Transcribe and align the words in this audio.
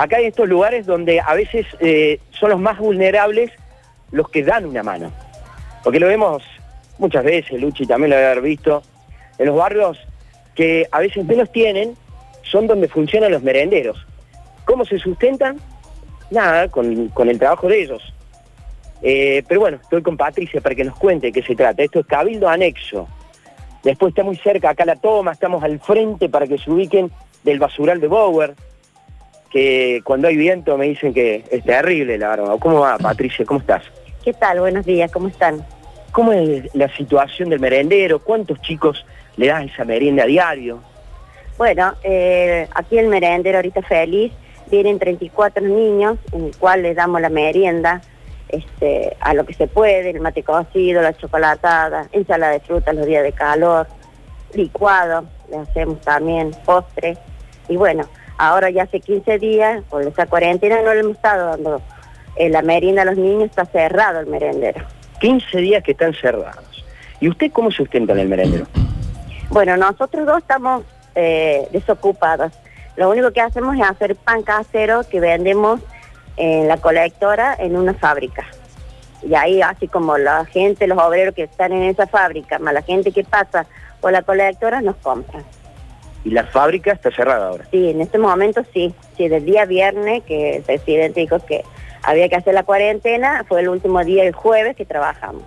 acá 0.00 0.16
hay 0.16 0.26
estos 0.26 0.48
lugares 0.48 0.86
donde 0.86 1.20
a 1.20 1.34
veces 1.34 1.66
eh, 1.80 2.20
son 2.30 2.50
los 2.50 2.60
más 2.60 2.78
vulnerables 2.78 3.50
los 4.10 4.28
que 4.30 4.42
dan 4.42 4.64
una 4.64 4.82
mano. 4.82 5.12
Porque 5.84 6.00
lo 6.00 6.06
vemos 6.06 6.42
muchas 6.98 7.22
veces, 7.22 7.60
Luchi 7.60 7.86
también 7.86 8.10
lo 8.10 8.16
debe 8.16 8.28
haber 8.28 8.42
visto, 8.42 8.82
en 9.38 9.46
los 9.46 9.56
barrios 9.56 9.98
que 10.54 10.86
a 10.90 11.00
veces 11.00 11.24
menos 11.26 11.52
tienen, 11.52 11.96
son 12.42 12.66
donde 12.66 12.88
funcionan 12.88 13.30
los 13.30 13.42
merenderos. 13.42 14.06
¿Cómo 14.64 14.84
se 14.84 14.98
sustentan? 14.98 15.58
Nada, 16.30 16.68
con, 16.68 17.08
con 17.08 17.28
el 17.28 17.38
trabajo 17.38 17.68
de 17.68 17.82
ellos. 17.82 18.14
Eh, 19.02 19.42
pero 19.48 19.60
bueno, 19.60 19.78
estoy 19.82 20.02
con 20.02 20.16
Patricia 20.16 20.60
para 20.60 20.74
que 20.74 20.84
nos 20.84 20.98
cuente 20.98 21.26
de 21.26 21.32
qué 21.32 21.42
se 21.42 21.54
trata. 21.54 21.82
Esto 21.82 22.00
es 22.00 22.06
Cabildo 22.06 22.48
Anexo. 22.48 23.06
Después 23.82 24.10
está 24.10 24.24
muy 24.24 24.36
cerca, 24.36 24.70
acá 24.70 24.84
la 24.84 24.96
toma, 24.96 25.32
estamos 25.32 25.62
al 25.62 25.78
frente 25.78 26.28
para 26.28 26.46
que 26.46 26.58
se 26.58 26.70
ubiquen 26.70 27.10
del 27.44 27.58
basural 27.58 28.00
de 28.00 28.08
Bower, 28.08 28.54
que 29.50 30.00
cuando 30.04 30.28
hay 30.28 30.36
viento 30.36 30.78
me 30.78 30.86
dicen 30.86 31.12
que 31.12 31.44
es 31.50 31.64
terrible 31.64 32.16
la 32.16 32.30
verdad. 32.30 32.56
¿Cómo 32.60 32.80
va, 32.80 32.96
Patricia? 32.98 33.44
¿Cómo 33.44 33.60
estás? 33.60 33.82
¿Qué 34.24 34.32
tal? 34.32 34.60
Buenos 34.60 34.86
días, 34.86 35.10
¿cómo 35.10 35.28
están? 35.28 35.64
¿Cómo 36.12 36.32
es 36.32 36.74
la 36.74 36.88
situación 36.96 37.50
del 37.50 37.60
merendero? 37.60 38.20
¿Cuántos 38.20 38.60
chicos 38.62 39.04
le 39.36 39.48
das 39.48 39.64
esa 39.64 39.84
merienda 39.84 40.24
a 40.24 40.26
diario? 40.26 40.80
Bueno, 41.58 41.94
eh, 42.02 42.68
aquí 42.74 42.98
el 42.98 43.08
merendero 43.08 43.58
ahorita 43.58 43.82
feliz, 43.82 44.32
vienen 44.70 44.98
34 44.98 45.66
niños, 45.66 46.18
en 46.32 46.46
el 46.46 46.56
cual 46.56 46.82
les 46.82 46.96
damos 46.96 47.20
la 47.20 47.28
merienda 47.28 48.00
este, 48.48 49.16
a 49.20 49.34
lo 49.34 49.44
que 49.44 49.54
se 49.54 49.66
puede, 49.66 50.10
el 50.10 50.20
mate 50.20 50.42
cocido, 50.42 51.02
la 51.02 51.16
chocolatada, 51.16 52.08
ensalada 52.12 52.52
de 52.52 52.60
frutas 52.60 52.94
los 52.94 53.06
días 53.06 53.22
de 53.22 53.32
calor, 53.32 53.86
licuado, 54.54 55.24
le 55.50 55.58
hacemos 55.58 56.00
también 56.00 56.50
postre. 56.64 57.16
Y 57.68 57.76
bueno, 57.76 58.08
ahora 58.40 58.70
ya 58.70 58.84
hace 58.84 59.00
15 59.00 59.38
días, 59.38 59.84
por 59.90 60.02
esa 60.02 60.26
cuarentena 60.26 60.80
no 60.82 60.94
le 60.94 61.00
hemos 61.00 61.16
estado 61.16 61.50
dando 61.50 61.82
eh, 62.36 62.48
la 62.48 62.62
merienda 62.62 63.02
a 63.02 63.04
los 63.04 63.18
niños, 63.18 63.44
está 63.44 63.66
cerrado 63.66 64.20
el 64.20 64.26
merendero. 64.26 64.84
15 65.20 65.58
días 65.58 65.84
que 65.84 65.92
están 65.92 66.14
cerrados. 66.14 66.84
¿Y 67.20 67.28
usted 67.28 67.52
cómo 67.52 67.70
sustenta 67.70 68.14
en 68.14 68.20
el 68.20 68.28
merendero? 68.28 68.66
Bueno, 69.50 69.76
nosotros 69.76 70.26
dos 70.26 70.38
estamos 70.38 70.84
eh, 71.14 71.68
desocupados. 71.70 72.52
Lo 72.96 73.10
único 73.10 73.30
que 73.30 73.42
hacemos 73.42 73.76
es 73.76 73.82
hacer 73.82 74.16
pan 74.16 74.42
casero 74.42 75.02
que 75.08 75.20
vendemos 75.20 75.80
en 76.38 76.66
la 76.66 76.78
colectora 76.78 77.54
en 77.58 77.76
una 77.76 77.92
fábrica. 77.92 78.46
Y 79.22 79.34
ahí 79.34 79.60
así 79.60 79.86
como 79.86 80.16
la 80.16 80.46
gente, 80.46 80.86
los 80.86 80.98
obreros 80.98 81.34
que 81.34 81.42
están 81.42 81.72
en 81.72 81.82
esa 81.82 82.06
fábrica, 82.06 82.58
más 82.58 82.72
la 82.72 82.82
gente 82.82 83.12
que 83.12 83.22
pasa 83.22 83.66
por 84.00 84.12
la 84.12 84.22
colectora 84.22 84.80
nos 84.80 84.96
compran. 84.96 85.44
¿Y 86.24 86.30
la 86.30 86.44
fábrica 86.44 86.92
está 86.92 87.10
cerrada 87.10 87.48
ahora? 87.48 87.64
Sí, 87.70 87.90
en 87.90 88.00
este 88.00 88.18
momento 88.18 88.62
sí. 88.74 88.94
Sí, 89.16 89.28
del 89.28 89.44
día 89.44 89.64
viernes 89.64 90.22
que 90.24 90.56
el 90.56 90.62
presidente 90.62 91.20
dijo 91.20 91.38
que 91.44 91.64
había 92.02 92.28
que 92.28 92.36
hacer 92.36 92.54
la 92.54 92.62
cuarentena, 92.62 93.44
fue 93.48 93.60
el 93.60 93.68
último 93.68 94.04
día, 94.04 94.24
el 94.24 94.32
jueves, 94.32 94.76
que 94.76 94.84
trabajamos. 94.84 95.42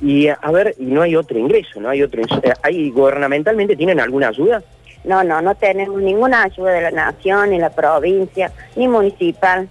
Y 0.00 0.28
a 0.28 0.50
ver, 0.50 0.74
y 0.78 0.86
no 0.86 1.02
hay 1.02 1.14
otro 1.14 1.38
ingreso, 1.38 1.80
no 1.80 1.90
hay 1.90 2.02
otro 2.02 2.22
ingreso. 2.22 2.42
¿Hay 2.62 2.90
gubernamentalmente 2.90 3.76
tienen 3.76 4.00
alguna 4.00 4.28
ayuda? 4.28 4.62
No, 5.04 5.24
no, 5.24 5.40
no 5.40 5.54
tenemos 5.54 6.00
ninguna 6.00 6.44
ayuda 6.44 6.72
de 6.72 6.82
la 6.82 6.90
nación, 6.90 7.50
ni 7.50 7.58
la 7.58 7.70
provincia, 7.70 8.52
ni 8.76 8.88
municipal. 8.88 9.68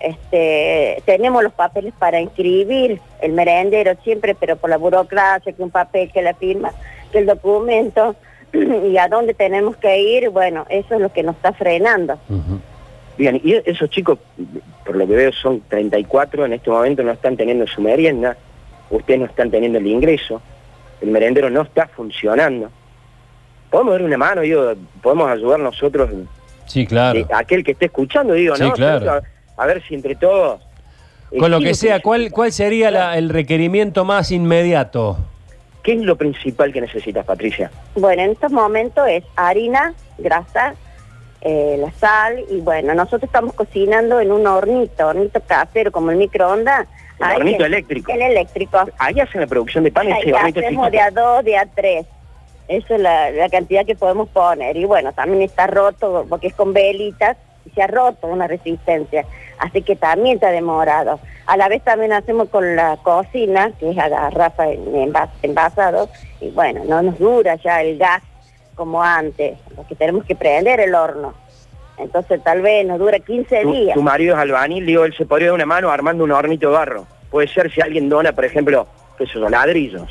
Este, 0.00 1.02
tenemos 1.06 1.42
los 1.42 1.52
papeles 1.52 1.94
para 1.98 2.20
inscribir 2.20 3.00
el 3.20 3.32
merendero 3.32 3.94
siempre, 4.02 4.34
pero 4.34 4.56
por 4.56 4.68
la 4.70 4.76
burocracia, 4.76 5.52
que 5.52 5.62
un 5.62 5.70
papel, 5.70 6.12
que 6.12 6.20
la 6.22 6.34
firma, 6.34 6.72
que 7.12 7.18
el 7.18 7.26
documento, 7.26 8.14
y 8.52 8.96
a 8.96 9.08
dónde 9.08 9.34
tenemos 9.34 9.76
que 9.76 10.00
ir, 10.00 10.30
bueno, 10.30 10.66
eso 10.68 10.94
es 10.94 11.00
lo 11.00 11.12
que 11.12 11.22
nos 11.22 11.36
está 11.36 11.52
frenando. 11.52 12.18
Bien, 13.18 13.40
y 13.42 13.54
esos 13.64 13.88
chicos, 13.90 14.18
por 14.84 14.96
lo 14.96 15.06
que 15.06 15.14
veo, 15.14 15.32
son 15.32 15.62
34, 15.68 16.46
en 16.46 16.52
este 16.52 16.70
momento 16.70 17.02
no 17.02 17.12
están 17.12 17.36
teniendo 17.36 17.66
su 17.66 17.80
merienda, 17.80 18.36
ustedes 18.90 19.20
no 19.20 19.26
están 19.26 19.50
teniendo 19.50 19.78
el 19.78 19.86
ingreso, 19.86 20.42
el 21.00 21.10
merendero 21.10 21.48
no 21.50 21.62
está 21.62 21.86
funcionando 21.88 22.70
podemos 23.70 23.92
dar 23.92 24.02
una 24.02 24.16
mano, 24.16 24.40
digo, 24.42 24.72
podemos 25.02 25.30
ayudar 25.30 25.60
nosotros. 25.60 26.10
Sí, 26.66 26.86
claro. 26.86 27.26
aquel 27.34 27.62
que 27.62 27.72
esté 27.72 27.86
escuchando, 27.86 28.34
digo, 28.34 28.54
¿no? 28.56 28.72
Claro. 28.72 29.22
A, 29.56 29.66
ver 29.66 29.82
si 29.86 29.94
entre 29.94 30.14
todos. 30.14 30.60
Con 31.38 31.50
lo 31.50 31.60
que 31.60 31.74
sea, 31.74 32.00
¿cuál, 32.00 32.30
cuál 32.30 32.52
sería 32.52 33.16
el 33.16 33.28
requerimiento 33.28 34.04
más 34.04 34.30
inmediato? 34.30 35.18
¿Qué 35.86 35.92
es 35.92 36.00
lo 36.00 36.16
principal 36.16 36.72
que 36.72 36.80
necesitas, 36.80 37.24
Patricia? 37.24 37.70
Bueno, 37.94 38.20
en 38.20 38.32
estos 38.32 38.50
momentos 38.50 39.06
es 39.08 39.22
harina, 39.36 39.94
grasa, 40.18 40.74
eh, 41.42 41.76
la 41.78 41.92
sal 41.92 42.44
y 42.50 42.60
bueno, 42.60 42.92
nosotros 42.92 43.22
estamos 43.22 43.54
cocinando 43.54 44.18
en 44.18 44.32
un 44.32 44.48
hornito, 44.48 45.06
hornito 45.06 45.40
casero 45.46 45.92
como 45.92 46.10
el 46.10 46.16
microondas. 46.16 46.88
¿El 47.20 47.36
hornito 47.36 47.66
eléctrico? 47.66 48.10
El 48.10 48.22
eléctrico. 48.22 48.80
Ahí 48.98 49.20
hacen 49.20 49.42
la 49.42 49.46
producción 49.46 49.84
de 49.84 49.92
pan 49.92 50.08
ese 50.08 50.34
hornito 50.34 50.58
hacemos 50.58 50.90
de 50.90 51.00
a 51.00 51.10
dos, 51.12 51.44
de 51.44 51.56
a 51.56 51.66
tres. 51.66 52.04
Esa 52.66 52.96
es 52.96 53.00
la, 53.00 53.48
cantidad 53.48 53.86
que 53.86 53.94
podemos 53.94 54.28
poner. 54.30 54.76
Y 54.76 54.86
bueno, 54.86 55.12
también 55.12 55.42
está 55.42 55.68
roto 55.68 56.26
porque 56.28 56.48
es 56.48 56.54
con 56.54 56.72
velitas 56.72 57.36
se 57.74 57.82
ha 57.82 57.86
roto 57.86 58.26
una 58.26 58.46
resistencia. 58.46 59.24
Así 59.58 59.82
que 59.82 59.96
también 59.96 60.36
está 60.36 60.50
demorado. 60.50 61.20
A 61.46 61.56
la 61.56 61.68
vez 61.68 61.82
también 61.82 62.12
hacemos 62.12 62.48
con 62.48 62.76
la 62.76 62.96
cocina, 62.98 63.70
que 63.78 63.90
es 63.90 63.98
a 63.98 64.08
garrafa 64.08 64.70
en 64.70 65.12
envasado. 65.42 66.08
Y 66.40 66.50
bueno, 66.50 66.82
no 66.86 67.02
nos 67.02 67.18
dura 67.18 67.56
ya 67.56 67.82
el 67.82 67.98
gas 67.98 68.22
como 68.74 69.02
antes, 69.02 69.58
porque 69.74 69.94
tenemos 69.94 70.24
que 70.24 70.36
prender 70.36 70.80
el 70.80 70.94
horno. 70.94 71.34
Entonces 71.98 72.42
tal 72.44 72.60
vez 72.60 72.86
nos 72.86 72.98
dura 72.98 73.18
15 73.18 73.64
días. 73.64 73.94
Tu 73.94 74.02
marido 74.02 74.34
es 74.34 74.40
albañil, 74.40 74.84
digo, 74.84 75.04
él 75.04 75.14
se 75.16 75.24
podría 75.24 75.48
dar 75.48 75.54
una 75.54 75.66
mano 75.66 75.90
armando 75.90 76.24
un 76.24 76.32
hornito 76.32 76.68
de 76.68 76.74
barro. 76.74 77.06
Puede 77.30 77.48
ser 77.48 77.72
si 77.72 77.80
alguien 77.80 78.08
dona, 78.08 78.32
por 78.32 78.44
ejemplo, 78.44 78.86
que 79.16 79.26
son 79.26 79.50
ladrillos. 79.50 80.10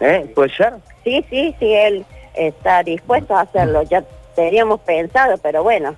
¿Eh? 0.00 0.30
¿Puede 0.34 0.50
ser? 0.54 0.74
Sí, 1.02 1.24
sí, 1.28 1.54
sí, 1.58 1.72
él 1.72 2.06
está 2.34 2.82
dispuesto 2.82 3.34
a 3.34 3.42
hacerlo. 3.42 3.82
Ya 3.82 4.04
teníamos 4.36 4.80
pensado, 4.80 5.36
pero 5.38 5.62
bueno, 5.62 5.94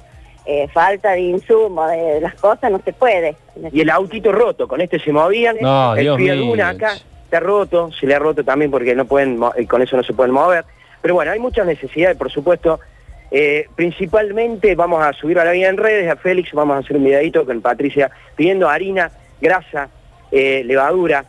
eh, 0.47 0.69
falta 0.73 1.12
de 1.12 1.21
insumo, 1.21 1.87
de 1.87 2.21
las 2.21 2.34
cosas, 2.34 2.71
no 2.71 2.81
se 2.84 2.93
puede. 2.93 3.37
Y 3.73 3.81
el 3.81 3.91
autito 3.91 4.33
roto, 4.33 4.69
con 4.69 4.81
este 4.81 4.99
se 4.99 5.12
movían, 5.12 5.57
no, 5.61 5.95
el 5.95 6.17
Dios 6.17 6.61
acá 6.61 6.95
está 7.25 7.41
roto, 7.41 7.91
se 7.93 8.07
le 8.07 8.15
ha 8.15 8.19
roto 8.19 8.45
también 8.45 8.71
porque 8.71 8.95
no 8.95 9.05
pueden, 9.05 9.41
eh, 9.57 9.67
con 9.67 9.83
eso 9.83 9.97
no 9.97 10.03
se 10.03 10.12
pueden 10.12 10.33
mover. 10.33 10.65
Pero 11.03 11.15
bueno, 11.15 11.33
hay 11.33 11.39
muchas 11.39 11.67
necesidades, 11.67 12.17
por 12.17 12.31
supuesto. 12.31 12.81
principalmente 13.75 14.75
vamos 14.75 15.05
a 15.05 15.12
subir 15.12 15.39
a 15.39 15.45
la 15.45 15.53
vida 15.53 15.69
en 15.69 15.77
redes, 15.77 16.11
a 16.11 16.17
Félix, 16.17 16.53
vamos 16.53 16.77
a 16.77 16.78
hacer 16.78 16.97
un 16.97 17.05
videito 17.05 17.45
con 17.45 17.61
Patricia 17.61 18.11
pidiendo 18.37 18.69
harina, 18.69 19.11
grasa, 19.41 19.89
levadura, 20.31 21.25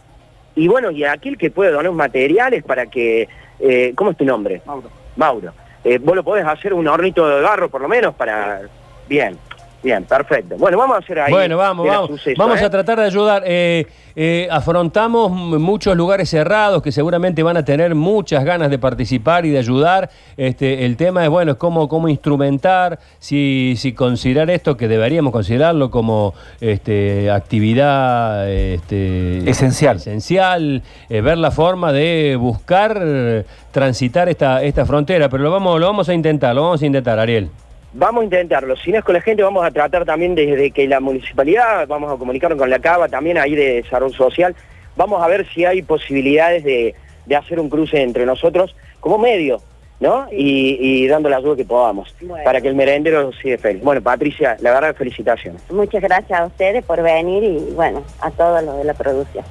y 0.57 0.67
bueno, 0.67 0.89
y 0.89 1.03
aquel 1.03 1.37
que 1.37 1.51
puede 1.51 1.71
donar 1.71 1.91
materiales 1.91 2.63
para 2.63 2.87
que... 2.87 3.29
Eh, 3.59 3.93
¿Cómo 3.95 4.11
es 4.11 4.17
tu 4.17 4.25
nombre? 4.25 4.61
Mauro. 4.65 4.89
Mauro. 5.15 5.53
Eh, 5.83 5.99
vos 5.99 6.15
lo 6.15 6.23
podés 6.23 6.45
hacer 6.45 6.73
un 6.73 6.87
hornito 6.87 7.27
de 7.27 7.41
barro 7.41 7.69
por 7.69 7.79
lo 7.79 7.87
menos 7.87 8.15
para... 8.15 8.61
Bien. 9.07 9.37
Bien, 9.83 10.03
perfecto. 10.03 10.55
Bueno, 10.57 10.77
vamos 10.77 10.95
a 10.95 10.99
hacer 10.99 11.19
ahí. 11.19 11.31
Bueno, 11.31 11.55
vamos, 11.55 11.87
vamos. 11.87 12.21
vamos 12.35 12.61
a 12.61 12.65
¿eh? 12.65 12.69
tratar 12.69 12.99
de 12.99 13.05
ayudar. 13.05 13.43
Eh, 13.45 13.85
eh, 14.15 14.47
afrontamos 14.49 15.31
muchos 15.31 15.95
lugares 15.95 16.29
cerrados 16.29 16.81
que 16.81 16.91
seguramente 16.91 17.43
van 17.43 17.57
a 17.57 17.63
tener 17.63 17.93
muchas 17.93 18.43
ganas 18.43 18.71
de 18.71 18.79
participar 18.79 19.45
y 19.45 19.51
de 19.51 19.59
ayudar. 19.59 20.09
Este, 20.35 20.85
el 20.85 20.97
tema 20.97 21.23
es, 21.23 21.29
bueno, 21.29 21.51
es 21.51 21.57
cómo, 21.57 21.87
cómo 21.87 22.09
instrumentar, 22.09 22.97
si, 23.19 23.75
si 23.77 23.93
considerar 23.93 24.49
esto, 24.49 24.75
que 24.75 24.87
deberíamos 24.87 25.31
considerarlo 25.31 25.91
como 25.91 26.33
este, 26.59 27.29
actividad 27.29 28.49
este, 28.49 29.47
esencial. 29.47 29.97
Esencial, 29.97 30.81
ver 31.07 31.37
la 31.37 31.51
forma 31.51 31.93
de 31.93 32.35
buscar 32.39 33.45
transitar 33.71 34.27
esta, 34.27 34.63
esta 34.63 34.87
frontera. 34.87 35.29
Pero 35.29 35.43
lo 35.43 35.51
vamos, 35.51 35.79
lo 35.79 35.85
vamos 35.85 36.09
a 36.09 36.15
intentar, 36.15 36.55
lo 36.55 36.63
vamos 36.63 36.81
a 36.81 36.85
intentar, 36.85 37.19
Ariel. 37.19 37.51
Vamos 37.97 38.21
a 38.21 38.25
intentarlo. 38.25 38.75
Si 38.75 38.91
no 38.91 38.99
es 38.99 39.03
con 39.03 39.15
la 39.15 39.21
gente, 39.21 39.41
vamos 39.41 39.65
a 39.65 39.71
tratar 39.71 40.05
también 40.05 40.35
desde 40.35 40.69
que 40.69 40.87
la 40.87 40.99
municipalidad, 40.99 41.87
vamos 41.87 42.13
a 42.13 42.17
comunicarnos 42.17 42.59
con 42.59 42.69
la 42.69 42.77
CABA, 42.77 43.09
también 43.09 43.39
ahí 43.39 43.55
de 43.55 43.81
desarrollo 43.81 44.13
social, 44.13 44.55
vamos 44.95 45.19
a 45.23 45.27
ver 45.27 45.47
si 45.51 45.65
hay 45.65 45.81
posibilidades 45.81 46.63
de, 46.63 46.93
hacer 47.35 47.59
un 47.59 47.69
cruce 47.69 47.99
entre 48.03 48.23
nosotros 48.27 48.75
como 48.99 49.17
medio, 49.17 49.61
¿no? 49.99 50.27
Y, 50.31 51.07
dando 51.07 51.27
la 51.27 51.37
ayuda 51.37 51.55
que 51.55 51.65
podamos, 51.65 52.15
para 52.45 52.61
que 52.61 52.67
el 52.67 52.75
merendero 52.75 53.31
siga 53.33 53.57
feliz. 53.57 53.81
Bueno, 53.81 53.99
Patricia, 53.99 54.57
la 54.59 54.73
verdad, 54.73 54.95
felicitaciones. 54.95 55.59
Muchas 55.71 56.03
gracias 56.03 56.39
a 56.39 56.45
ustedes 56.45 56.85
por 56.85 57.01
venir 57.01 57.43
y, 57.43 57.73
bueno, 57.73 58.03
a 58.21 58.29
todos 58.29 58.63
los 58.63 58.77
de 58.77 58.83
la 58.83 58.93
producción. 58.93 59.43